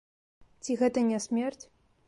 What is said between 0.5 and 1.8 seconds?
Ці гэта не смерць?